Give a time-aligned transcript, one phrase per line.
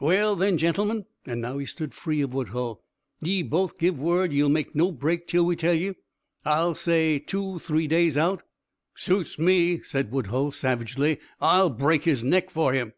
[0.00, 2.84] "Well then, gentle_men_" and now he stood free of Woodhull
[3.18, 5.94] "ye both give word ye'll make no break till we tell ye?
[6.44, 8.44] I'll say, two three days out?"
[8.94, 11.18] "Suits me," said Woodhull savagely.
[11.40, 12.92] "I'll break his neck for him."